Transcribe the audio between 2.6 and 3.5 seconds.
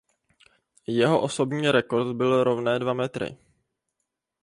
dva metry.